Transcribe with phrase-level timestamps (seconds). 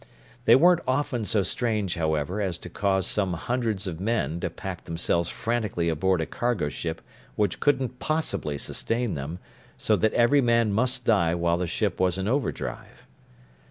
[0.45, 4.85] They weren't often so strange, however, as to cause some hundreds of men to pack
[4.85, 7.03] themselves frantically aboard a cargo ship
[7.35, 9.37] which couldn't possibly sustain them,
[9.77, 13.05] so that every man must die while the ship was in overdrive.